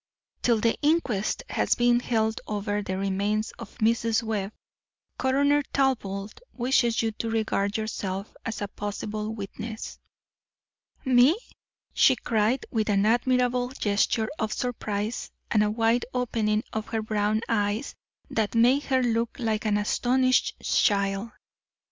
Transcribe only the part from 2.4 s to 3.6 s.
over the remains